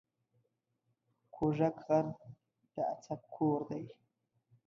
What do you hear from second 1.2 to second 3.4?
کوږک غر د اڅک